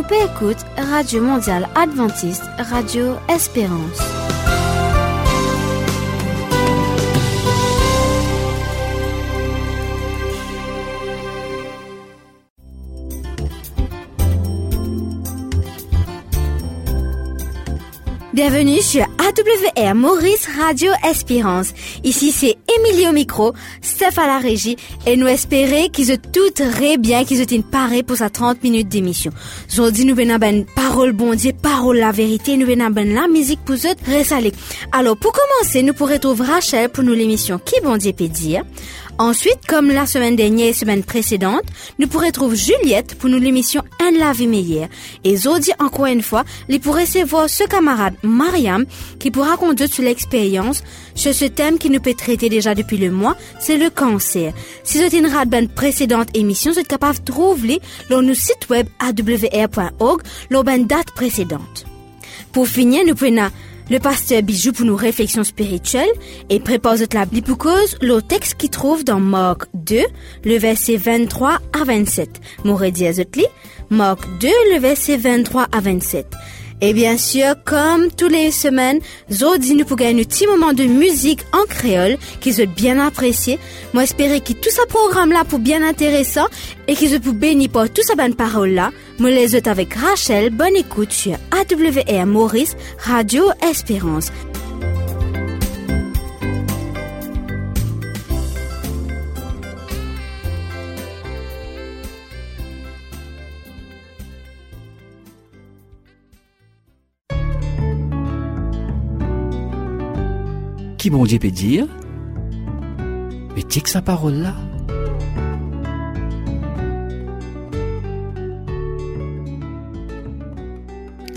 [0.00, 4.29] Ou peut écoute Radio Mondiale Adventiste, Radio Espérance.
[18.42, 21.74] Bienvenue sur AWR Maurice Radio Espérance.
[22.04, 23.52] Ici c'est Émilie au micro,
[23.82, 28.02] Steph à la régie et nous espérons qu'ils tout très bien, qu'ils ont une parée
[28.02, 29.30] pour sa 30 minutes d'émission.
[29.70, 33.60] Aujourd'hui nous venons ben parole bon Dieu, parole la vérité, nous venons ben la musique
[33.62, 34.52] pour eux ressaler.
[34.90, 38.62] Alors pour commencer, nous pourrons trouver Rachel pour nous l'émission Qui bon Dieu peut dire?
[39.20, 41.64] Ensuite, comme la semaine dernière et semaine précédente,
[41.98, 44.88] nous pourrons trouver Juliette pour nous l'émission Un la vie meilleure.
[45.24, 48.86] Et Zodi, encore une fois, les pourrait recevoir ce camarade Mariam
[49.18, 50.82] qui pourra conduire sur l'expérience
[51.14, 54.54] sur ce thème qui nous peut traiter déjà depuis le mois, c'est le cancer.
[54.84, 58.70] Si vous avez une une précédente émission, vous êtes capable de trouver sur notre site
[58.70, 61.84] web awr.org d'une date précédente.
[62.52, 63.50] Pour finir, nous prenons
[63.90, 66.08] le pasteur Bijou pour nos réflexions spirituelles
[66.48, 67.68] et prépare la Bible pour
[68.00, 70.00] le texte qui trouve dans Marc 2,
[70.44, 72.40] le verset 23 à 27.
[72.64, 73.06] Mouredi
[73.90, 76.26] Marc 2, le verset 23 à 27.
[76.82, 79.00] Et bien sûr, comme tous les semaines,
[79.30, 83.58] Zodi nous pour gagner un petit moment de musique en créole qu'ils ont bien apprécié.
[83.92, 86.46] Moi, que tout ce programme-là pour bien intéressant
[86.88, 88.92] et qu'ils pour bénir pour tout ça bonne parole-là.
[89.18, 90.48] Moi, les autres avec Rachel.
[90.50, 94.32] Bonne écoute sur AWR Maurice, Radio Espérance.
[111.00, 111.86] Qui bon Dieu peut dire,
[113.56, 114.54] mais que sa parole là.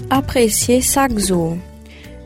[0.10, 1.14] Appréciez chaque.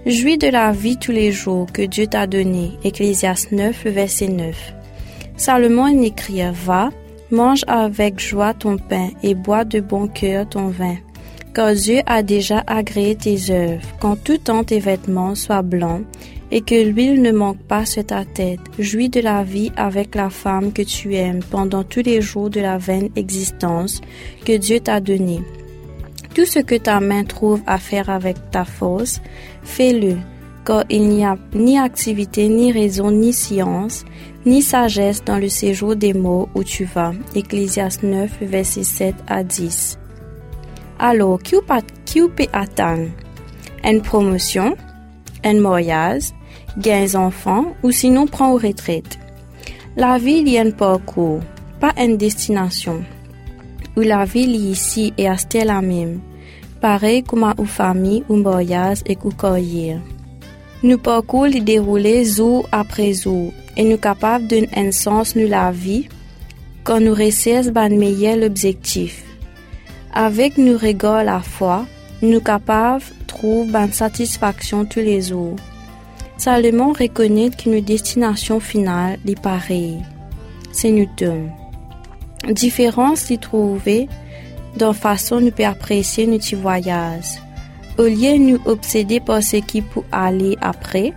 [0.07, 2.71] Jouis de la vie tous les jours que Dieu t'a donné.
[2.83, 4.73] Ecclésias 9, verset 9.
[5.35, 6.89] Salomon écrit Va,
[7.29, 10.95] mange avec joie ton pain et bois de bon cœur ton vin.
[11.53, 16.03] Car Dieu a déjà agréé tes œuvres, quand tout temps tes vêtements soient blancs
[16.51, 18.59] et que l'huile ne manque pas sur ta tête.
[18.79, 22.61] Jouis de la vie avec la femme que tu aimes pendant tous les jours de
[22.61, 24.01] la vaine existence
[24.45, 25.41] que Dieu t'a donnée.
[26.33, 29.21] Tout ce que ta main trouve à faire avec ta force,
[29.63, 30.17] fais-le,
[30.65, 34.05] car il n'y a ni activité, ni raison, ni science,
[34.45, 37.13] ni sagesse dans le séjour des mots où tu vas.
[37.35, 39.97] Ecclésias 9, verset 7 à 10.
[40.99, 41.55] Alors, qui
[42.35, 43.09] peut attendre?
[43.83, 44.75] Une promotion?
[45.43, 46.33] Un mariage?
[46.77, 49.17] Gains enfants ou sinon prends aux retraites.
[49.95, 51.41] La ville y a un parcours,
[51.79, 53.03] pas une destination.
[53.95, 56.19] Où la ville ici est à la même,
[56.79, 59.99] pareil comme à une famille, un voyage et une carrière.
[60.83, 65.71] Nous parcours les dérouler jour après jour et nous capables d'un un sens nous la
[65.71, 66.07] vie
[66.83, 69.23] quand nous réussissons ban meilleur l'objectif.
[70.13, 71.85] Avec nous regard la foi,
[72.21, 75.55] nous capables trouver ban satisfaction tous les jours.
[76.37, 80.03] Salomon reconnaît qu'une destination finale est pareille.
[80.71, 81.49] C'est Newton.
[82.49, 84.07] Différence y trouver
[84.77, 87.41] dans façon peut apprécier notre voyage.
[87.97, 91.13] Au lieu de nous obséder par ce qui peut aller après,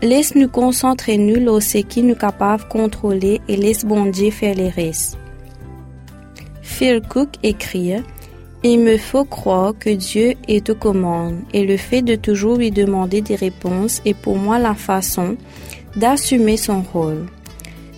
[0.00, 4.54] laisse nous concentrer nous sur ce qui nous capable de contrôler et laisse bon faire
[4.54, 5.18] les restes.
[6.62, 7.94] Phil Cook écrit
[8.64, 12.70] il me faut croire que Dieu est aux commandes et le fait de toujours lui
[12.70, 15.36] demander des réponses est pour moi la façon
[15.96, 17.26] d'assumer son rôle.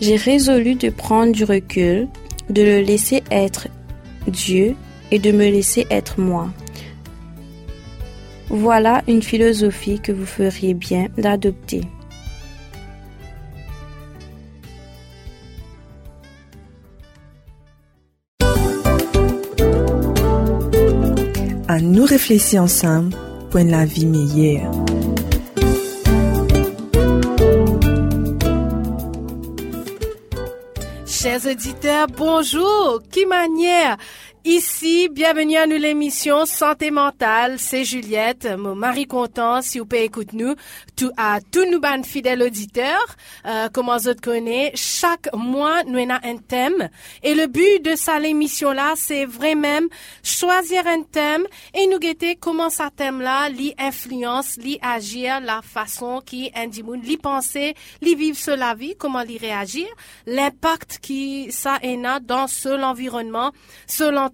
[0.01, 2.09] J'ai résolu de prendre du recul,
[2.51, 3.69] de le laisser être
[4.27, 4.75] Dieu
[5.13, 6.51] et de me laisser être moi.
[8.49, 11.83] Voilà une philosophie que vous feriez bien d'adopter.
[21.81, 23.17] Nous réfléchir ensemble
[23.51, 24.71] pour une vie meilleure.
[31.07, 33.03] Chers auditeurs, bonjour.
[33.11, 33.97] Qui manière?
[34.49, 37.57] Ici, bienvenue à nous l'émission Santé mentale.
[37.59, 40.55] C'est Juliette, mon mari content si vous pouvez écouter nous,
[40.95, 43.17] tout, à tous nous ban fidèles auditeurs.
[43.45, 46.89] Euh, comment vous connaissez, chaque mois nous avons un thème
[47.25, 49.89] et le but de cette émission là, c'est vraiment
[50.23, 51.45] choisir un thème
[51.75, 57.03] et nous guetter comment ce thème là lui influence, lui agir, la façon qui indigne,
[57.03, 59.89] lui penser, lui vivre sur la vie, comment lui réagir,
[60.25, 63.51] l'impact qui ça a dans ce l'environnement,
[63.89, 64.31] selon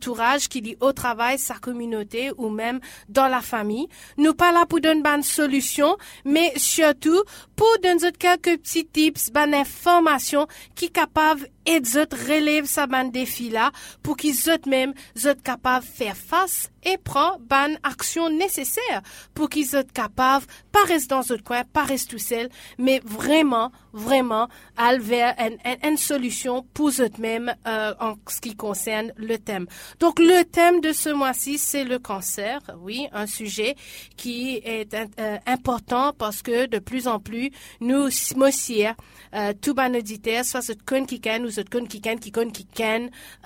[0.49, 3.89] qui dit au travail, sa communauté ou même dans la famille.
[4.17, 7.23] Nous pas là pour donner bonne solution, mais surtout
[7.57, 13.51] pour donner quelques petits tips, bonnes informations qui capable et zot relève sa ban défi
[13.51, 13.73] là
[14.03, 19.03] pour qu'ils zot même zot capable faire face et prend ban action nécessaire
[19.35, 22.49] pour qu'ils soient capables, pas rester dans notre coin, pas rester tout seul,
[22.79, 29.13] mais vraiment, vraiment, aller vers une, une, solution pour eux-mêmes euh, en ce qui concerne
[29.17, 29.67] le thème.
[30.01, 33.77] Donc le thème de ce mois-ci, c'est le cancer, oui, un sujet
[34.17, 37.51] qui est euh, important parce que de plus en plus,
[37.81, 38.09] nous,
[38.41, 38.85] aussi,
[39.35, 42.51] euh, tout ban auditeur, soit ce con qui can ce con qui can, qui con
[42.51, 42.65] qui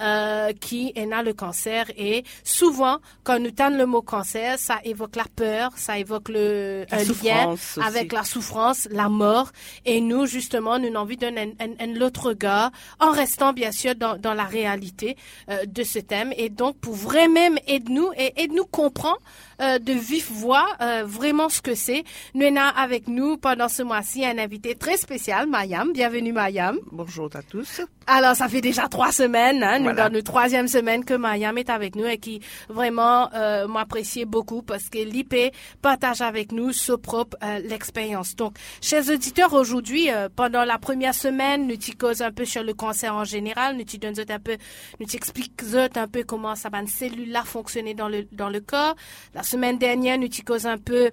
[0.01, 0.53] euh,
[0.95, 5.25] est dans le cancer et souvent, quand nous tendons le mot cancer, ça évoque la
[5.35, 9.51] peur, ça évoque le la un lien souffrance avec la souffrance, la mort.
[9.85, 12.71] Et nous, justement, nous avons envie de donner un, un, un autre regard,
[13.01, 15.17] en restant bien sûr dans, dans la réalité
[15.51, 16.33] euh, de ce thème.
[16.37, 19.21] Et donc, pour vraiment aider-nous et aider-nous comprendre
[19.61, 22.05] euh, de vive voix euh, vraiment ce que c'est.
[22.35, 25.93] Nous avons avec nous pendant ce mois-ci un invité très spécial, Mayam.
[25.93, 26.79] Bienvenue, Mayam.
[26.93, 27.83] Bonjour à tous.
[28.09, 31.69] Alors, ça fait déjà trois semaines, hein, nous dans notre troisième semaine que Mayam est
[31.69, 36.93] avec nous et qui vraiment euh, m'appréciait beaucoup parce que l'IP partage avec nous ce
[36.93, 38.37] propre euh, l'expérience.
[38.37, 42.63] Donc, chers auditeurs, aujourd'hui, euh, pendant la première semaine, nous t'y cause un peu sur
[42.63, 44.57] le cancer en général, nous t'y donne un peu,
[45.01, 45.61] nous t'explique
[45.97, 48.95] un peu comment ça va une cellule là fonctionner dans le dans le corps.
[49.35, 51.11] La semaine dernière, nous t'y cause un peu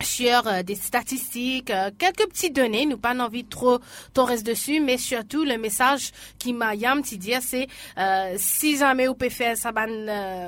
[0.00, 3.78] sur euh, des statistiques, euh, quelques petites données, nous pas envie de trop
[4.16, 7.66] rester dessus, mais surtout le message qui m'a yam dire c'est
[7.98, 9.88] euh, si jamais vous pouvez faire ça ban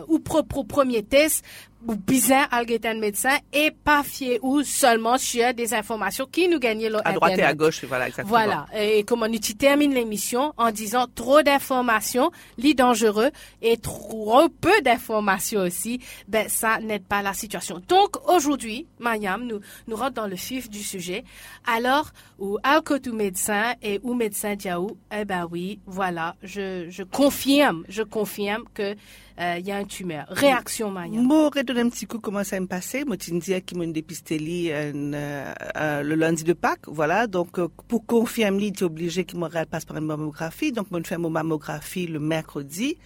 [0.09, 5.53] ou propre premier test ou bizarre algueter un médecin et pas fier ou seulement sur
[5.55, 8.29] des informations qui nous gagnent À droite et à gauche, voilà, exactement.
[8.29, 8.67] voilà.
[8.77, 13.31] Et comment tu termines l'émission en disant trop d'informations, lit dangereux
[13.63, 17.83] et trop peu d'informations aussi, ben ça n'aide pas la situation.
[17.89, 21.25] Donc aujourd'hui, Mayam, nous nous rentrons dans le vif du sujet.
[21.67, 27.85] Alors, ou alcotou médecin et ou médecin diaou, eh ben oui, voilà, je je confirme,
[27.89, 28.95] je confirme que
[29.39, 30.27] il y a un tumeur.
[30.29, 31.25] Réaction Mayam.
[31.25, 33.05] Moi, redonner un petit coup comment ça me passait?
[33.05, 34.93] Moi, tu me disais qu'ils m'ont dépisté li, euh,
[35.77, 36.87] euh, le lundi de Pâques.
[36.87, 37.27] Voilà.
[37.27, 40.73] Donc, euh, pour confirmer, tu es obligé qu'il me passe par une mammographie.
[40.73, 42.97] Donc, moi, je fais mon mammographie le mercredi.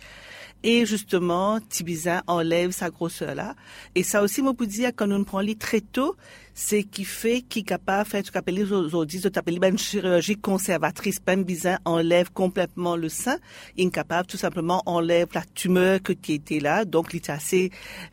[0.62, 3.54] Et justement, Tibizin enlève sa grosseur là.
[3.94, 6.16] Et ça aussi, moi, pour dire, quand on prend lit très tôt,
[6.60, 9.28] c'est qui fait qui est capable de faire ce qu'on appelle aujourd'hui, ce
[9.68, 11.18] une chirurgie conservatrice.
[11.24, 13.36] Ben bizin enlève complètement le sein.
[13.76, 16.84] Il est capable tout simplement enlève la tumeur que qui était là.
[16.84, 17.70] Donc, il est assez,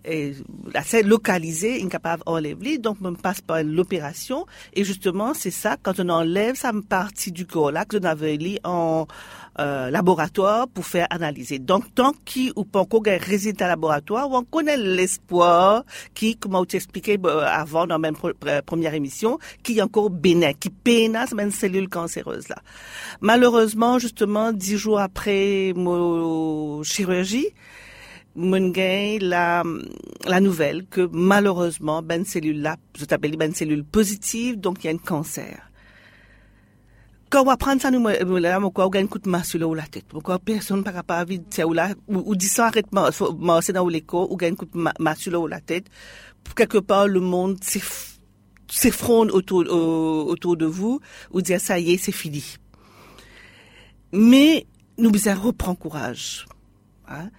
[0.08, 0.34] euh,
[0.76, 1.80] assez localisé.
[1.80, 2.78] Il est capable d'enlever.
[2.78, 4.46] Donc, on passe par l'opération.
[4.74, 8.38] Et justement, c'est ça, quand on enlève sa partie du corps là, que on avait
[8.38, 9.08] mis en,
[9.58, 11.60] euh, laboratoire pour faire analyser.
[11.60, 16.66] Donc, tant qu'il ou pas encore un résultat laboratoire, on connaît l'espoir qui, comme on
[16.66, 18.18] t'expliquait euh, avant dans la même
[18.66, 22.58] première émission, qui est encore bénin, qui pénasse même cellule cancéreuse là.
[23.22, 27.48] Malheureusement, justement, dix jours après mon chirurgie,
[28.36, 29.64] mon gain la,
[30.26, 34.90] la nouvelle que malheureusement, ben cellule là, je t'appelle ben cellule positive, donc il y
[34.90, 35.70] a un cancer
[37.30, 39.76] quand on va prendre ça, nous, nous, là, on gagne un coup de masse sur
[39.76, 40.06] la tête.
[40.24, 42.86] Corps, personne pas capable de ou là, ou, dit ça, arrête,
[43.62, 45.88] c'est dans l'écho, ou gagne un coup de ma- masse sur la tête.
[46.56, 48.15] Quelque part, le monde s'eff-
[48.68, 51.00] s'effronde autour, au- autour de vous,
[51.32, 52.44] ou dire, ça y est, c'est fini.
[54.12, 54.66] Mais,
[54.98, 56.46] nous, besoin reprendre courage.
[57.08, 57.30] Hein?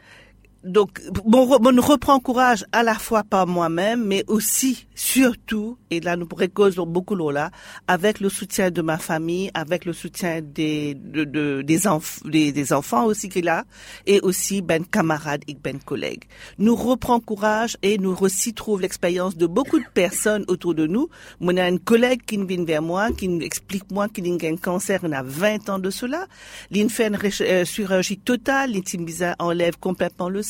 [0.66, 6.16] Donc, bon, bon, reprend courage à la fois par moi-même, mais aussi, surtout, et là,
[6.16, 7.50] nous causer beaucoup là,
[7.86, 12.50] avec le soutien de ma famille, avec le soutien des, de, de- des, enf- des,
[12.50, 13.64] des enfants aussi qu'il a,
[14.06, 16.24] et aussi ben camarades et ben collègues.
[16.58, 21.08] Nous reprend courage et nous aussi trouve l'expérience de beaucoup de personnes autour de nous.
[21.40, 25.00] On a une collègue qui vient vers moi, qui explique moi qu'il a un cancer,
[25.04, 26.26] il a 20 ans de cela.
[26.72, 30.42] Il fait une chirurgie totale, l'intimisa enlève complètement le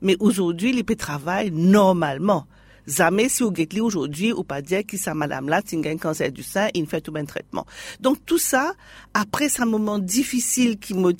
[0.00, 2.46] mais aujourd'hui, il peut travailler normalement.
[2.86, 6.30] Jamais si vous guettez aujourd'hui, ou pas dire que sa madame là, a un cancer
[6.30, 7.64] du sein, il fait tout un traitement.
[8.00, 8.74] Donc tout ça,
[9.14, 11.12] après ce moment difficile qui m'a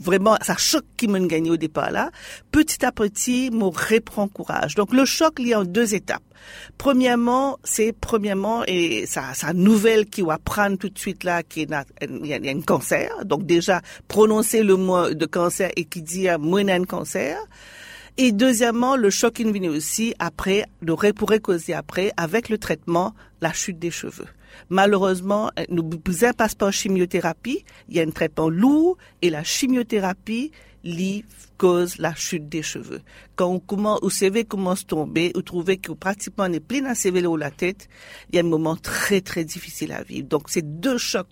[0.00, 2.10] vraiment, ça choque qui m'a gagné au départ là,
[2.50, 4.74] petit à petit, me reprend courage.
[4.74, 6.22] Donc le choc, il a en deux étapes.
[6.78, 11.62] Premièrement, c'est premièrement, et sa, sa nouvelle qui va prendre tout de suite là, qui
[11.62, 11.70] est,
[12.00, 13.10] il y a, un cancer.
[13.24, 17.38] Donc déjà, prononcer le mot de cancer et qui dit, moi, un cancer.
[18.16, 23.52] Et deuxièmement, le choc vient aussi après, le pourrait causer après, avec le traitement, la
[23.52, 24.26] chute des cheveux.
[24.68, 25.88] Malheureusement, euh, nous
[26.36, 27.64] passe par chimiothérapie.
[27.88, 30.52] Il y a un traitement lourd et la chimiothérapie
[31.58, 33.02] cause la chute des cheveux.
[33.36, 36.84] Quand on commence, au CV commence à tomber, vous trouvez que pratiquement on est plein
[36.86, 37.88] à CV ou la tête,
[38.30, 40.26] il y a un moment très très difficile à vivre.
[40.26, 41.28] Donc c'est deux chocs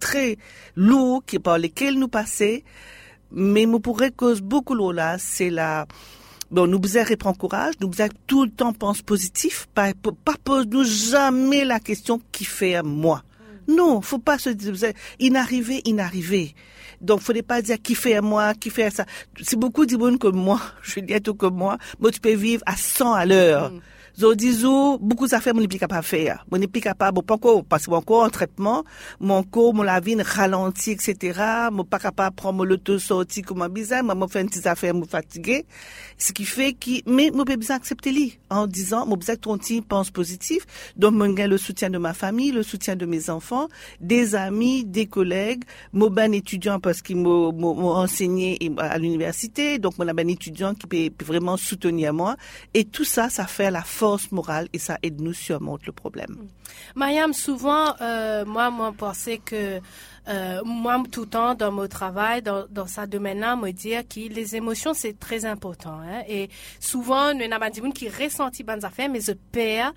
[0.00, 0.36] très
[0.76, 2.64] lourds qui, par lesquels nous passer,
[3.30, 5.86] mais nous pourrait cause beaucoup là, c'est la,
[6.54, 9.90] Bon, nous besoin reprendre courage, nous besoin tout le temps pense positif, pas,
[10.24, 13.24] pas pose nous jamais la question qui fait à moi.
[13.66, 14.72] Non, faut pas se dire,
[15.18, 16.54] inarrivé, inarrivé.
[17.00, 19.04] Donc, faudrait pas dire qui fait à moi, qui fait à ça.
[19.42, 21.76] C'est beaucoup monde comme moi, je dis tout comme moi.
[21.98, 23.72] Moi, tu peux vivre à 100 à l'heure.
[23.72, 23.80] Mm.
[24.16, 26.46] Zo disons, beaucoup d'affaires, mon plus capable de faire.
[26.48, 28.84] Mon n'est plus capable, pas encore, parce que mon corps en traitement,
[29.18, 31.40] mon corps, mon la vie ralenti, etc.
[31.72, 35.04] Mon pas capable de prendre l'auto sorti comme bizarre, moi, fait une petite affaire, me
[35.04, 35.66] fatigué.
[36.16, 40.12] Ce qui fait que, mais, mon besoin accepter lui, en disant, mon besoin ton pense
[40.12, 40.64] positif.
[40.96, 43.66] Donc, mon gain le soutien de ma famille, le soutien de mes enfants,
[44.00, 49.80] des amis, des collègues, mon ben étudiant parce qu'il m'a enseigné à l'université.
[49.80, 52.36] Donc, mon ben étudiant qui peut vraiment soutenir moi.
[52.74, 55.92] Et tout ça, ça fait la force force morale et ça aide nous surmonter le
[55.92, 56.36] problème.
[56.94, 59.80] Mariam, souvent, euh, moi, moi, pensais que
[60.28, 64.56] euh, moi, tout le temps, dans mon travail, dans, dans domaine-là, me dire que les
[64.56, 65.98] émotions, c'est très important.
[66.06, 66.20] Hein?
[66.28, 69.94] Et souvent, nous avons des gens qui ressentent bonnes affaires, mais je perds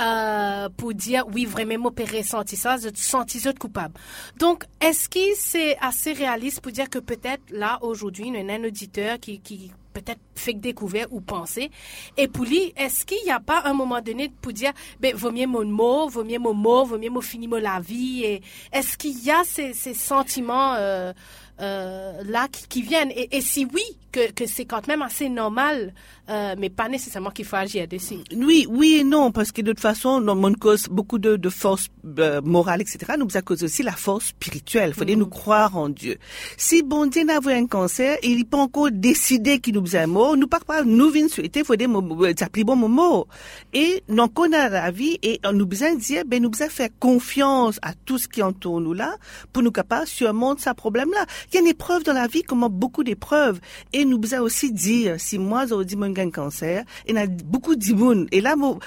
[0.00, 3.26] euh, pour dire oui vraiment père ressenti ça je sens
[3.60, 3.94] coupable
[4.40, 8.64] donc est-ce que c'est assez réaliste pour dire que peut-être là aujourd'hui nous avons un
[8.64, 11.70] auditeur qui peut-être fait découvert ou penser.
[12.18, 15.30] Et pour lui, est-ce qu'il n'y a pas un moment donné pour dire, ben, vaut
[15.30, 18.96] mieux mon mot, vaut mieux mon mot, vaut mieux mon finir la vie, et est-ce
[18.96, 21.12] qu'il y a ces, ces sentiments, euh,
[21.60, 23.12] euh, là qui, viennent?
[23.14, 23.84] Et, si oui,
[24.14, 25.92] que, que c'est quand même assez normal,
[26.30, 28.18] euh, mais pas nécessairement qu'il faut agir dessus.
[28.36, 31.88] Oui, oui et non, parce que de toute façon, mon cause beaucoup de, de force
[32.18, 34.94] euh, morale, etc., nous cause aussi la force spirituelle.
[35.08, 35.30] Il nous mm.
[35.30, 36.16] croire en Dieu.
[36.56, 40.36] Si bon Dieu n'a un cancer, il n'est pas encore décidé qu'il nous a mot,
[40.36, 43.26] nous parle pas, nous venons souhaiter, il faudrait s'appeler bon mot.
[43.72, 46.68] Et donc on a la vie et on nous besoin de dire, ben nous besoin
[46.68, 49.16] faire confiance à tout ce qui entoure nous là
[49.52, 51.26] pour nous capables surmonter ce problème là.
[51.50, 53.60] Il y a une épreuve dans la vie, comme beaucoup d'épreuves.
[53.92, 57.76] Et nous besoin aussi dire, si moi, j'ai dit mon cancer, il y a beaucoup
[57.76, 58.26] d'immunes.
[58.32, 58.78] Et là, moi,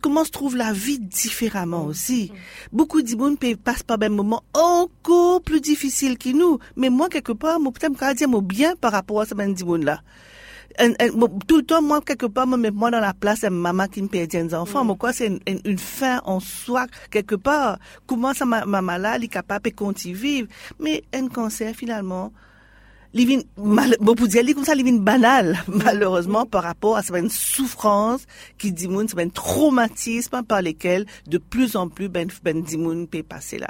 [0.00, 2.32] comment se trouve la vie différemment aussi?
[2.72, 6.58] Beaucoup d'immunes passent par un moment encore plus difficile que nous.
[6.76, 10.00] Mais moi, quelque part, moi, peut-être, dire bien par rapport à ce même là
[11.46, 14.08] tout le temps, moi, quelque part, me moi dans la place de maman qui me
[14.08, 14.84] perd des enfants.
[14.84, 14.96] Mm.
[14.96, 17.78] quoi, c'est une, fin en soi, quelque part.
[18.06, 20.48] Comment ça, ma maman là, elle est capable de continuer vivre.
[20.80, 22.32] Mais un cancer, finalement,
[23.14, 23.96] living mal,
[24.74, 28.26] living banal malheureusement par rapport à cette souffrance
[28.58, 32.64] qui dit c'est un traumatisme par lesquels de plus en plus ben ben
[33.06, 33.68] peut passer là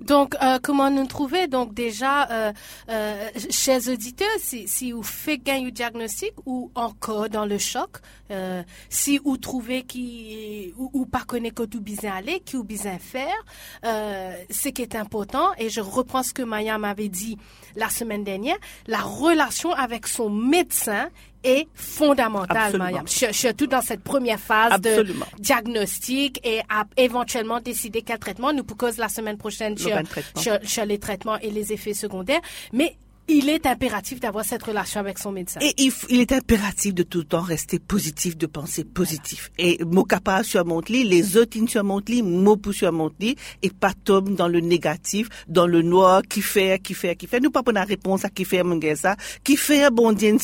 [0.00, 1.48] donc, euh, comment nous trouver?
[1.48, 2.52] Donc, déjà, euh,
[2.88, 7.98] euh, chers auditeurs, si, si vous faites gagner un diagnostic ou encore dans le choc,
[8.30, 12.64] euh, si vous trouvez qui ou, ou pas connaît que tout bien aller, qui ou
[12.64, 13.44] bien faire,
[13.84, 17.36] euh, ce qui est important, et je reprends ce que Maya m'avait dit
[17.74, 21.08] la semaine dernière, la relation avec son médecin
[21.44, 23.02] est fondamentale, Maya.
[23.06, 25.06] Surtout dans cette première phase de
[25.38, 31.38] diagnostic et à éventuellement décider quel traitement nous propose la semaine prochaine sur, les traitements
[31.38, 32.40] et les effets secondaires.
[32.72, 32.96] Mais
[33.28, 35.60] il est impératif d'avoir cette relation avec son médecin.
[35.60, 39.50] Et il, est impératif de tout le temps rester positif, de penser positif.
[39.58, 44.48] Et mon capable surmonte les autres surmontent les mon pour surmonter et pas tomber dans
[44.48, 47.40] le négatif, dans le noir, qui fait, qui fait, qui fait.
[47.40, 48.62] Nous pas pour la réponse à qui fait
[48.96, 50.36] ça, qui fait bon Dieu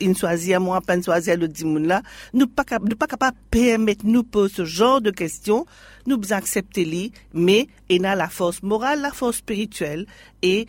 [0.00, 2.02] une choisir moi pas choisir le dimoun là.
[2.32, 5.66] Nous pas nous pas capable permettre nous poser ce genre de questions.
[6.06, 10.06] Nous accepter les, mais il a la force morale, la force spirituelle
[10.40, 10.66] et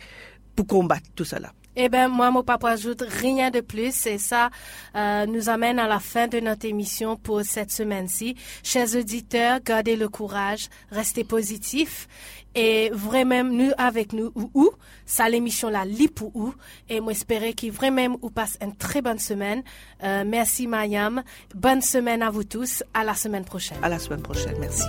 [0.58, 1.52] pour combattre tout cela.
[1.76, 4.06] Eh bien, moi, mon papa ajoute rien de plus.
[4.06, 4.50] Et ça
[4.96, 8.34] euh, nous amène à la fin de notre émission pour cette semaine-ci.
[8.64, 12.08] Chers auditeurs, gardez le courage, restez positifs.
[12.56, 14.70] Et vraiment, nous avec nous, ou, ou
[15.06, 16.52] ça l'émission la lit pour ou.
[16.88, 19.62] Et moi, espérer qu'il vraiment vous passe une très bonne semaine.
[20.02, 21.22] Euh, merci, Mayam.
[21.54, 22.82] Bonne semaine à vous tous.
[22.92, 23.78] À la semaine prochaine.
[23.82, 24.56] À la semaine prochaine.
[24.58, 24.82] Merci.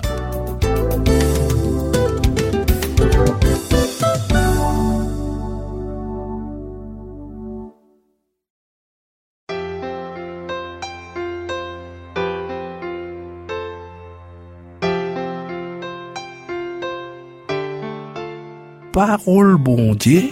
[18.99, 20.23] Parole bon Dieu,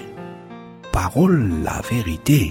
[0.91, 2.49] parole la vérité.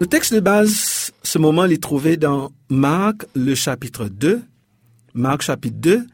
[0.00, 4.42] Le texte de base, ce moment, est trouvé dans Marc, le chapitre 2,
[5.14, 6.04] Marc chapitre 2,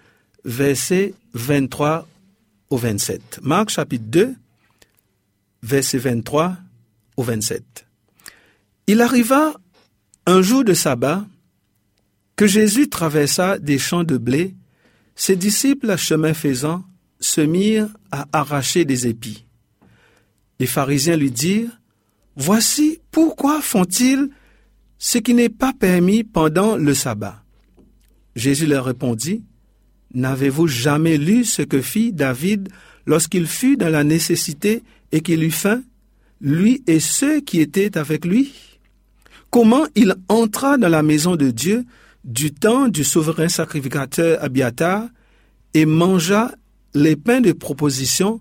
[0.45, 2.07] versets 23
[2.69, 3.41] au 27.
[3.43, 4.35] Marc chapitre 2,
[5.63, 6.59] versets 23
[7.17, 7.87] au 27.
[8.87, 9.55] Il arriva
[10.27, 11.25] un jour de sabbat
[12.39, 14.55] que Jésus traversa des champs de blé.
[15.17, 16.85] Ses disciples, chemin faisant,
[17.19, 19.45] se mirent à arracher des épis.
[20.61, 21.81] Les pharisiens lui dirent,
[22.37, 24.31] Voici pourquoi font-ils
[24.99, 27.43] ce qui n'est pas permis pendant le sabbat?
[28.37, 29.43] Jésus leur répondit,
[30.15, 32.69] N'avez-vous jamais lu ce que fit David
[33.05, 35.83] lorsqu'il fut dans la nécessité et qu'il eut faim,
[36.41, 38.55] lui et ceux qui étaient avec lui?
[39.51, 41.85] Comment il entra dans la maison de Dieu
[42.29, 45.09] du temps du souverain sacrificateur Abiatar
[45.73, 46.53] et mangea
[46.95, 48.41] les pains de proposition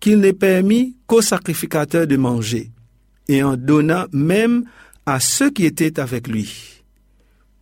[0.00, 2.70] qu'il n'est permis qu'au sacrificateur de manger,
[3.28, 4.64] et en donna même
[5.04, 6.82] à ceux qui étaient avec lui.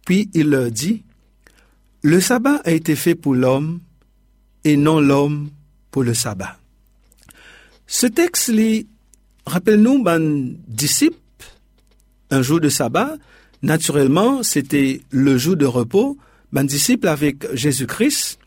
[0.06, 1.02] Puis il leur dit,
[2.02, 3.80] Le sabbat a été fait pour l'homme,
[4.62, 5.50] et non l'homme
[5.90, 6.56] pour le sabbat.
[7.88, 8.86] Ce texte lit,
[9.44, 11.16] rappelle-nous, ben, disciple,
[12.30, 13.16] un jour de sabbat,
[13.64, 16.16] naturellement, c'était le jour de repos,
[16.52, 18.38] ben, disciple avec Jésus-Christ,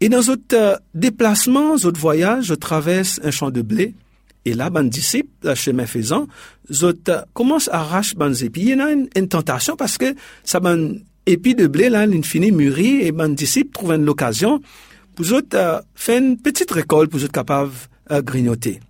[0.00, 3.94] et dans notre déplacement, notre voyage, je traverse un champ de blé.
[4.44, 6.26] Et là, mon disciple, chemin faisant,
[6.68, 6.88] je
[7.32, 8.60] commence à arracher mon épis.
[8.60, 12.52] Il y a une, tentation parce que ça mon épi de blé, là, il finit
[12.52, 14.60] mûri et mon disciple trouve une occasion
[15.14, 17.72] pour euh, faire une petite récolte pour être capable
[18.10, 18.80] euh, grignoter.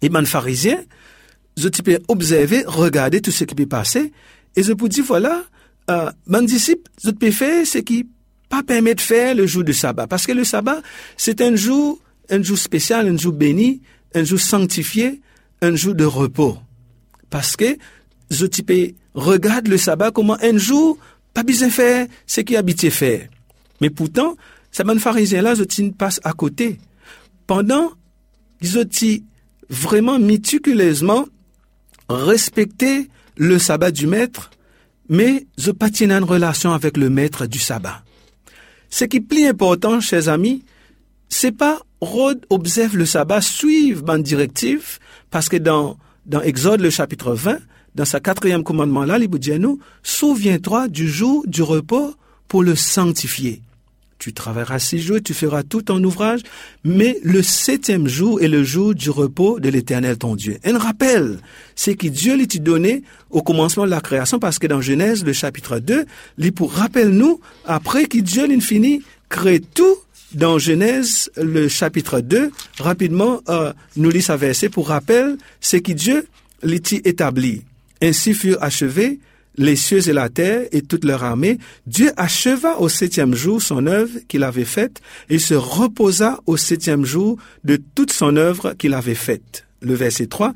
[0.00, 0.78] Et mon pharisien,
[1.58, 4.12] je peux observer, regarder tout ce qui peut passer
[4.56, 5.42] et je peux dire, voilà,
[5.90, 8.08] euh, mon disciple, je peux faire ce qui
[8.48, 10.06] pas permis de faire le jour du sabbat.
[10.08, 10.82] Parce que le sabbat,
[11.16, 13.80] c'est un jour, un jour spécial, un jour béni,
[14.14, 15.20] un jour sanctifié,
[15.62, 16.58] un jour de repos.
[17.30, 17.76] Parce que,
[18.28, 20.98] je type, regarde le sabbat comme un jour,
[21.32, 23.28] pas besoin faire ce qui habité faire.
[23.80, 24.36] Mais pourtant,
[24.72, 26.78] ça m'a pharisien là, je passe à côté.
[27.46, 27.92] Pendant,
[28.60, 28.76] ils
[29.68, 31.26] vraiment méticuleusement
[32.08, 34.50] respecté le sabbat du maître,
[35.08, 38.02] mais je patinais une relation avec le maître du sabbat.
[38.90, 40.64] Ce qui est plus important, chers amis,
[41.28, 44.98] c'est pas Rod observe le sabbat, suivre ma directive,
[45.30, 45.96] parce que dans,
[46.42, 47.58] Exode le chapitre 20,
[47.94, 49.28] dans sa quatrième commandement là, il
[50.02, 52.14] souviens-toi du jour du repos
[52.48, 53.62] pour le sanctifier.
[54.20, 56.40] Tu travailleras six jours, tu feras tout ton ouvrage,
[56.84, 60.58] mais le septième jour est le jour du repos de l'éternel ton Dieu.
[60.62, 61.38] Un rappel,
[61.74, 65.32] c'est que Dieu lui donné au commencement de la création, parce que dans Genèse, le
[65.32, 66.04] chapitre 2,
[66.36, 69.96] il pour rappelle-nous, après que Dieu l'infini crée tout,
[70.34, 75.92] dans Genèse, le chapitre 2, rapidement, euh, nous lit sa verset pour rappel, c'est que
[75.92, 76.26] Dieu
[76.62, 77.62] l'y établi.
[78.02, 79.18] Ainsi furent achevés
[79.60, 83.86] les cieux et la terre et toute leur armée, Dieu acheva au septième jour son
[83.86, 88.94] œuvre qu'il avait faite et se reposa au septième jour de toute son œuvre qu'il
[88.94, 89.66] avait faite.
[89.82, 90.54] Le verset 3,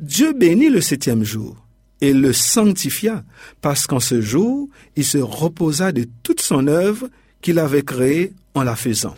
[0.00, 1.56] Dieu bénit le septième jour
[2.00, 3.22] et le sanctifia
[3.60, 7.08] parce qu'en ce jour, il se reposa de toute son œuvre
[7.42, 9.14] qu'il avait créée en la faisant.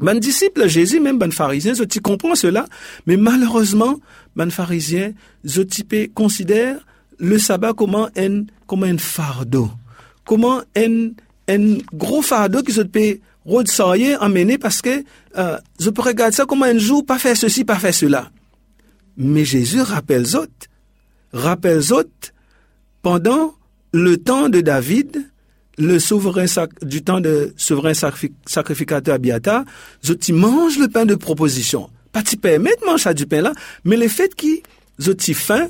[0.00, 2.66] Mon disciple Jésus, même bon pharisien, je comprends cela,
[3.06, 4.00] mais malheureusement,
[4.34, 5.12] bon pharisien,
[5.44, 5.62] je
[6.12, 6.84] considère
[7.18, 8.44] le sabbat comme un,
[8.82, 9.70] un fardeau,
[10.24, 11.10] comme un,
[11.48, 15.04] un gros fardeau qui se peut ressortir, emmener parce que
[15.36, 18.30] euh, je peux regarder ça comme un jour, pas faire ceci, pas faire cela.
[19.16, 20.68] Mais Jésus rappelle autres,
[21.32, 22.32] rappelle autres,
[23.02, 23.54] pendant
[23.92, 25.30] le temps de David,
[25.76, 26.46] le souverain
[26.82, 27.92] du temps de souverain
[28.46, 29.64] sacrificateur Abiata,
[30.02, 31.90] je mange le pain de proposition.
[32.12, 33.52] Pas tu permettre de manger du pain là,
[33.84, 34.60] mais le fait qu'il
[34.98, 35.68] je faim,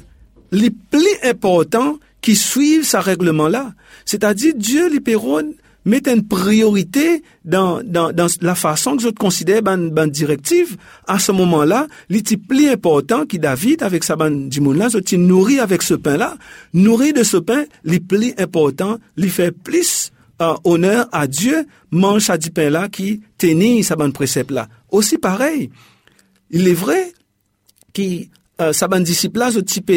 [0.54, 3.74] les plus importants qui suivent ce règlement-là.
[4.04, 5.00] C'est-à-dire, Dieu, les
[5.84, 10.76] met une priorité dans, dans, dans la façon que je considère ban, ban directive.
[11.06, 15.82] À ce moment-là, les plus important qui David, avec sa bande là, je nourrit avec
[15.82, 16.36] ce pain-là,
[16.72, 22.30] nourrit de ce pain, les plus important, lui fait plus euh, honneur à Dieu, mange
[22.30, 24.68] à du pain-là qui tenit sa bande précepte-là.
[24.90, 25.70] Aussi pareil,
[26.50, 27.12] il est vrai
[27.92, 28.02] que
[28.60, 29.90] euh, sa bande disciple-là, je type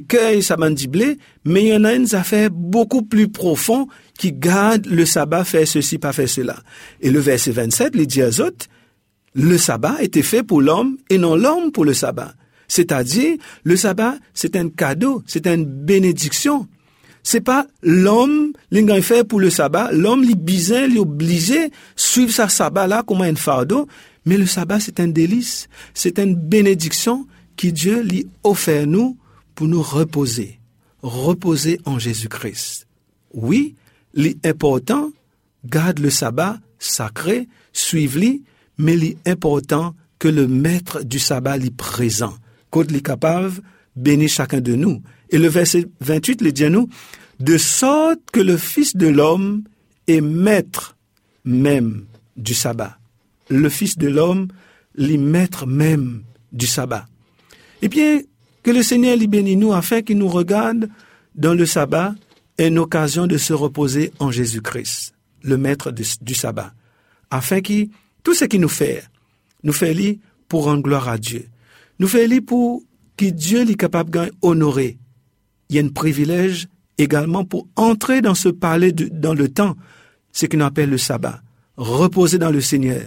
[0.00, 3.86] cueillir ça blé, mais il y en a une affaire beaucoup plus profond
[4.18, 6.56] qui garde le sabbat fait ceci, pas fait cela.
[7.00, 8.30] Et le verset 27, il dit à
[9.34, 12.34] le sabbat était fait pour l'homme et non l'homme pour le sabbat.
[12.68, 16.66] C'est-à-dire, le sabbat, c'est un cadeau, c'est une bénédiction.
[17.22, 20.86] C'est pas l'homme, l'ingénieur fait pour le sabbat, l'homme, il bizin,
[21.96, 23.86] suivre sa sabbat là comme un fardeau,
[24.24, 29.16] mais le sabbat, c'est un délice, c'est une bénédiction qui Dieu lui offert nous
[29.56, 30.60] pour nous reposer,
[31.02, 32.86] reposer en Jésus-Christ.
[33.32, 33.74] Oui,
[34.14, 35.10] l'important
[35.64, 38.44] garde le sabbat sacré, suive-li,
[38.78, 42.34] mais l'important que le maître du sabbat l'y présent.
[42.70, 43.62] Côte li capable,
[43.96, 45.02] bénit chacun de nous.
[45.30, 46.88] Et le verset 28 le dit à nous,
[47.40, 49.64] de sorte que le Fils de l'homme
[50.06, 50.96] est maître
[51.44, 52.04] même
[52.36, 52.98] du sabbat.
[53.48, 54.48] Le Fils de l'homme,
[54.96, 57.06] l'y maître même du sabbat.
[57.80, 58.20] Eh bien,
[58.66, 60.88] que le Seigneur l'y bénisse nous afin qu'il nous regarde
[61.36, 62.16] dans le sabbat
[62.58, 66.74] une occasion de se reposer en Jésus-Christ, le maître du sabbat,
[67.30, 67.90] afin qu'il,
[68.24, 69.04] tout ce qu'il nous fait,
[69.62, 71.48] nous fait lui pour rendre gloire à Dieu.
[72.00, 72.82] Nous fait lui pour
[73.16, 74.98] que Dieu est capable d'honorer.
[75.68, 76.66] Il y a un privilège
[76.98, 79.76] également pour entrer dans ce palais dans le temps,
[80.32, 81.40] ce qu'on appelle le sabbat,
[81.76, 83.02] reposer dans le Seigneur,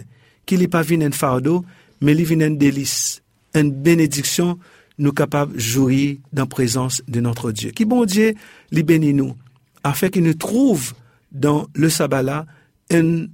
[0.46, 1.66] qu'il n'est pas venu un fardeau,
[2.00, 3.20] mais il vient un délice,
[3.54, 4.58] une bénédiction
[5.00, 7.70] nous capables de jouir dans la présence de notre Dieu.
[7.70, 8.34] Qui bon Dieu,
[8.70, 9.34] les bénit nous,
[9.82, 10.92] afin qu'il nous trouve
[11.32, 12.46] dans le sabbat
[12.92, 13.26] un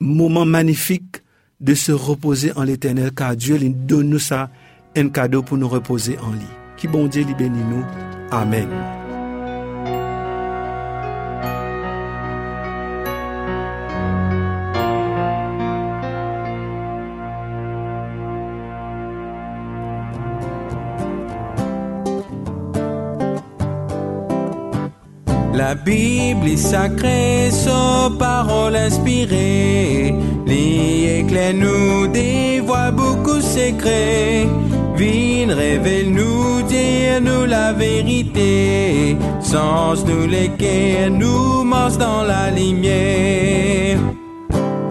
[0.00, 1.16] moment magnifique
[1.60, 4.50] de se reposer en l'éternel, car Dieu donne nous ça,
[4.96, 6.40] un cadeau pour nous reposer en lui.
[6.76, 7.84] Qui bon Dieu, les bénit nous.
[8.30, 8.97] Amen.
[25.68, 30.14] La Bible est sacrée, sa parole inspirée.
[30.46, 34.48] Les éclairs nous dévoilent beaucoup secrets.
[34.96, 39.18] Vine révèle nous, dire nous la vérité.
[39.42, 43.98] Sans nous lesquels nous marche dans la lumière.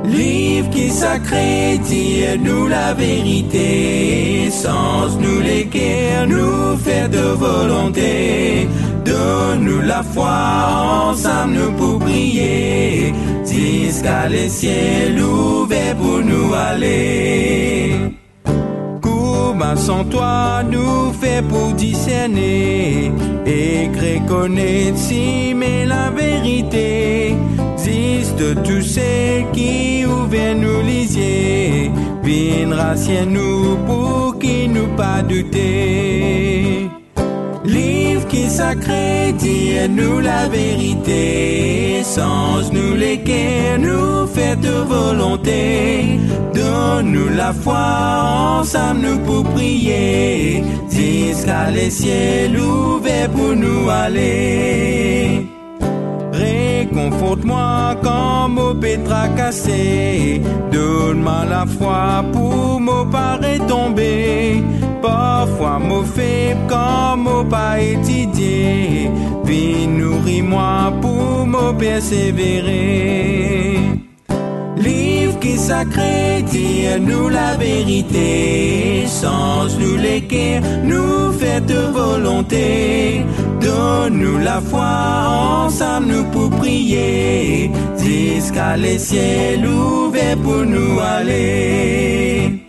[0.06, 4.52] Livre qui sacré, dire nous la vérité.
[4.52, 8.68] Sans nous lesquels nous faire de volonté.
[9.18, 10.38] Donne-nous la foi,
[11.10, 13.14] ensemble pour prier,
[13.46, 17.96] jusqu'à les ciels ouverts pour nous aller.
[19.02, 23.12] Comment sans toi nous fait pour discerner,
[23.46, 23.90] et
[24.28, 27.36] connaître si mais la vérité,
[28.38, 31.92] de tous ceux qui ouvrent nous lisier,
[32.24, 32.94] viendra
[33.26, 36.57] nous pour qui nous pas douter
[38.58, 46.20] sacré, dis-nous la vérité, sans nous lesquels nous faites volonté.
[46.56, 47.86] Donne-nous la foi,
[48.60, 55.46] ensemble nous pour prier, jusqu'à les ciels ouverts pour nous aller.
[56.34, 60.42] Réconforte-moi quand mon pétra cassé,
[60.72, 64.64] donne-moi la foi pour mon paraît tomber.
[65.02, 69.10] Parfois mon faible quand mon pas étudié,
[69.46, 73.80] puis nourris-moi pour me persévérer.
[74.78, 76.44] Livre qui sacré,
[77.10, 83.26] nous la vérité, sans nous lesquels nous faites volonté.
[83.62, 84.92] Donne-nous la foi,
[85.66, 87.72] ensemble nous pour prier,
[88.04, 92.67] jusqu'à les ciels ouverts pour nous aller.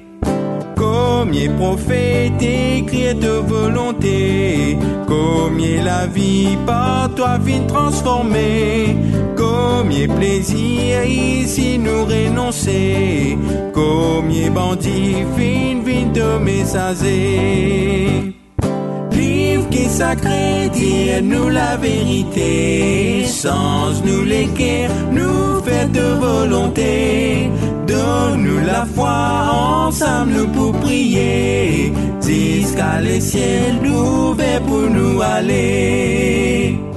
[1.28, 8.96] Combien prophète écrit de volonté, combien la vie par toi vient transformer,
[9.36, 13.36] combien plaisir ici nous renoncer,
[13.74, 18.34] combien bandits fin vin de messager.
[19.12, 20.70] Livre qui sacré,
[21.22, 27.50] nous la vérité, sans nous l'équerre, nous fait de volonté.
[27.86, 30.48] Donne-nous la foi, ensemble nous
[32.24, 36.87] Dis ka le siel nou ve pou nou ale.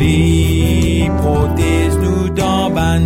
[0.00, 3.04] Li protège nous dans ban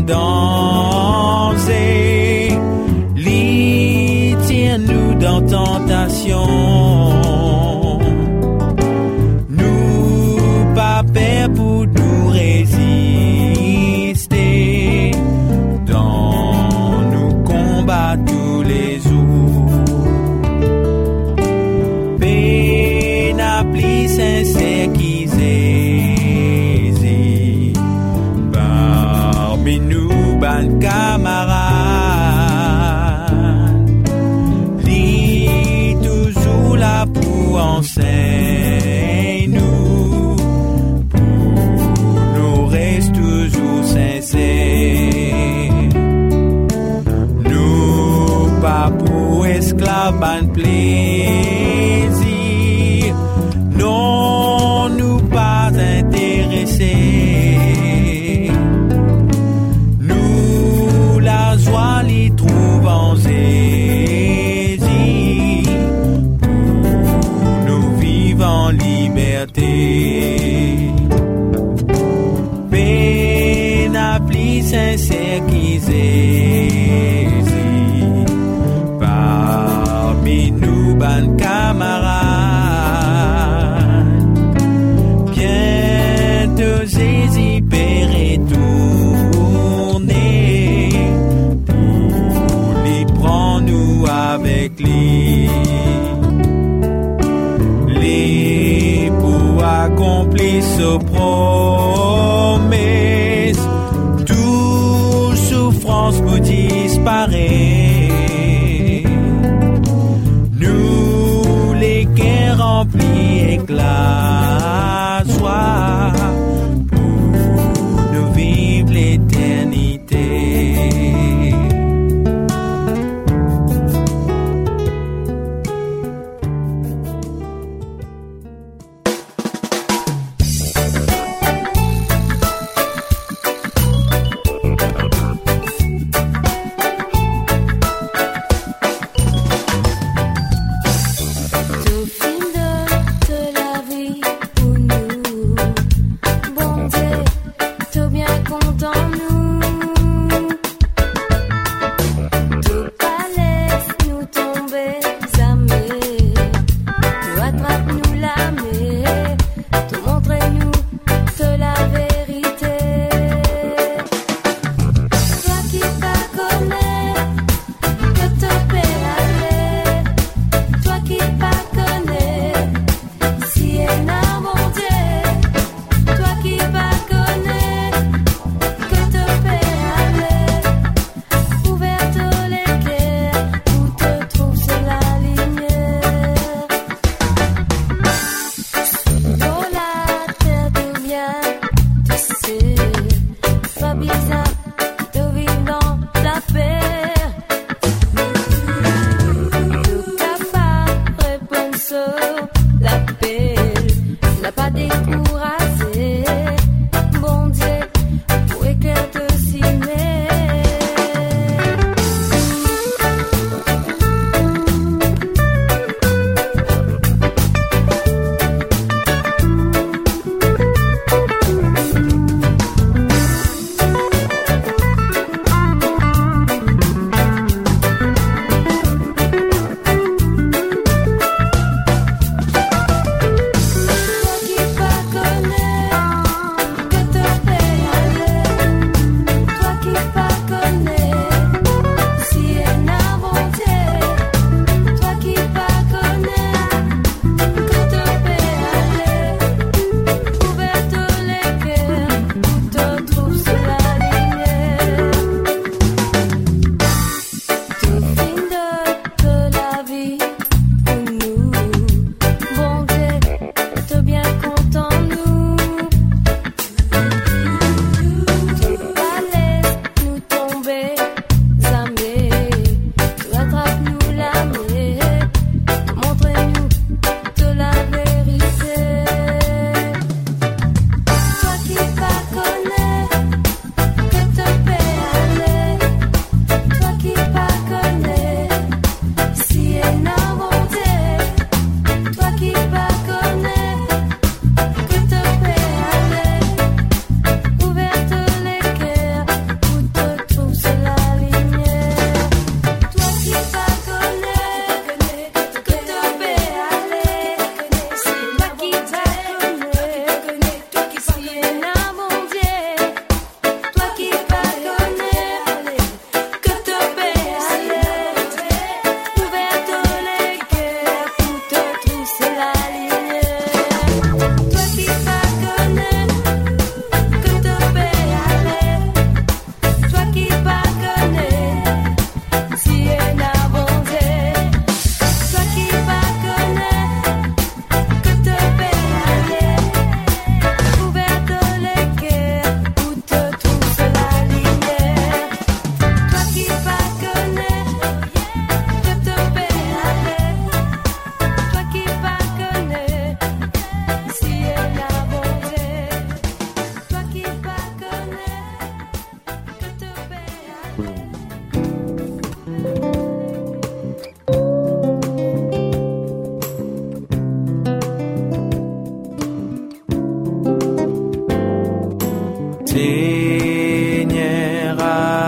[100.85, 101.94] accomplir ce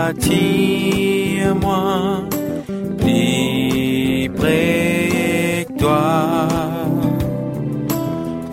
[0.07, 1.93] attire-moi
[2.99, 6.47] plus près que toi.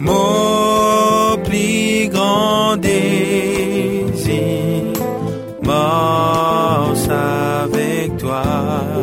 [0.00, 4.34] Mon plus grand désir,
[5.62, 8.93] morse avec toi.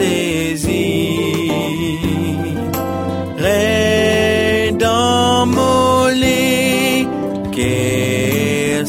[0.00, 0.72] saisirai
[4.78, 7.06] dans mon lit
[7.54, 8.86] qu'elle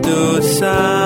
[0.02, 0.99] do the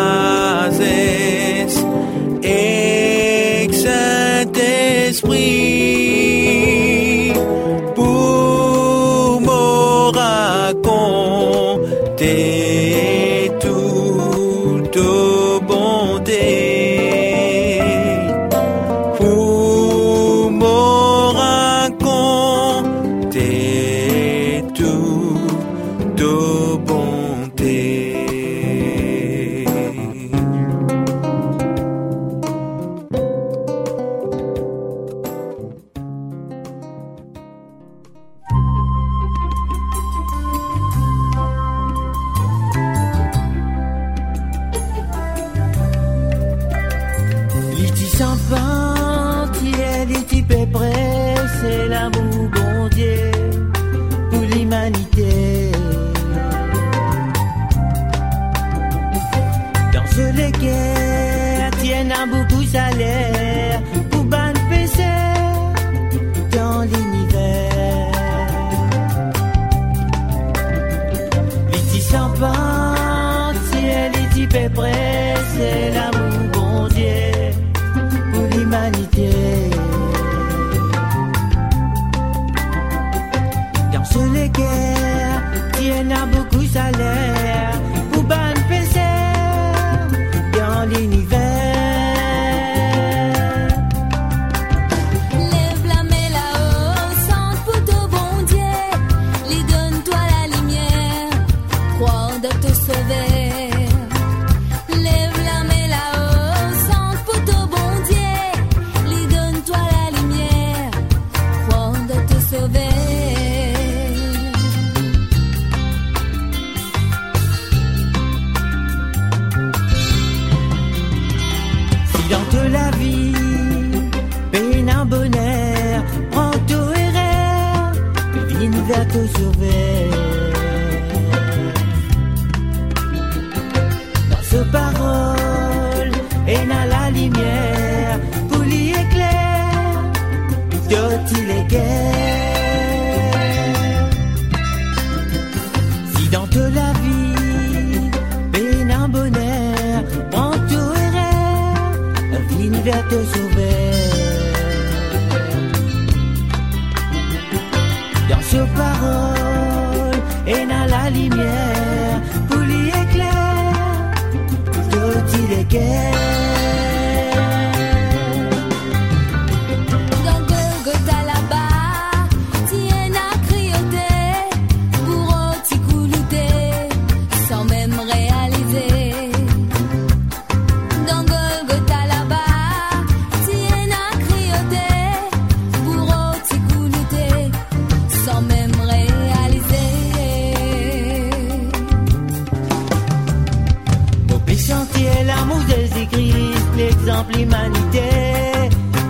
[197.15, 198.01] Jésus-Christ, l'exemple humanité.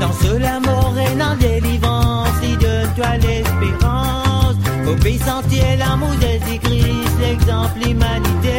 [0.00, 4.57] Dans cela, mort et dans délivrance, il donne toi l'espérance.
[4.86, 8.53] Au pays sentier, l'amour de Jésus-Christ, l'exemple humanité.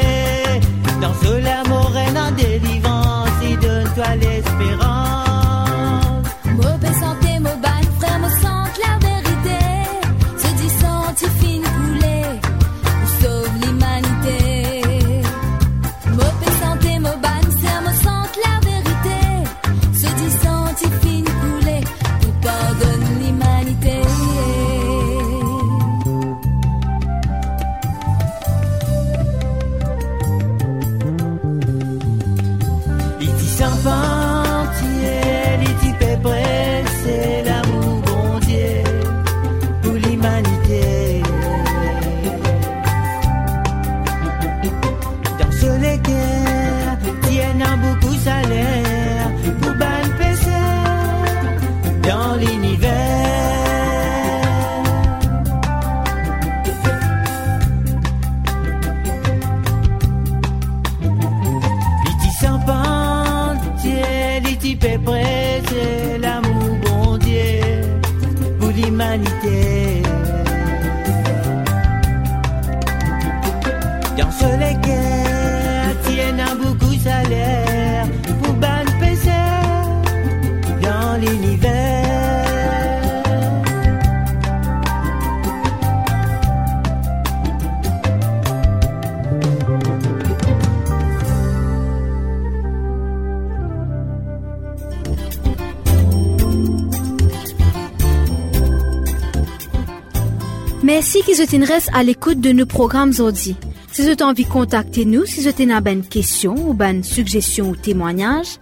[101.36, 103.58] Qu'ils soient restent à l'écoute de nos programmes aujourd'hui.
[103.92, 107.72] Si vous avez envie de contacter nous, si vous avez une question ou une suggestion
[107.72, 108.58] ou témoignage,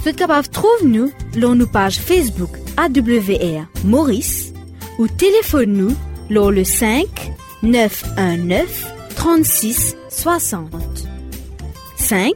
[0.00, 4.52] vous êtes capable de trouver nous sur nos pages Facebook AWR Maurice
[4.98, 5.94] ou téléphone nous
[6.28, 7.06] sur le 5
[7.62, 10.68] 919 36 60.
[11.96, 12.32] 5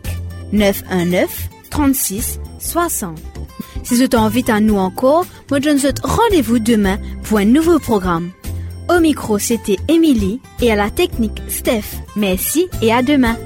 [0.53, 3.19] 919 36 60.
[3.83, 7.81] Si vous avez envie à nous encore, moi je vous rendez-vous demain pour un nouveau
[7.81, 8.31] programme.
[8.95, 11.99] Au micro, c'était Émilie et à la technique, Steph.
[12.15, 13.37] Merci et à demain.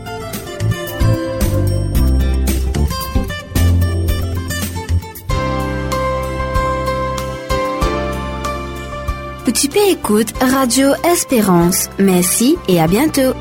[9.46, 11.88] Petit P écoute Radio Espérance.
[11.98, 13.32] Merci et à bientôt.